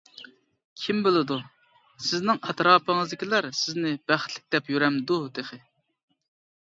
[0.83, 1.35] كىم بىلىدۇ،
[2.07, 5.61] سىزنىڭ ئەتراپىڭىزدىكىلەر سىزنى بەختلىك دەپ يۈرەمدۇ، تېخى!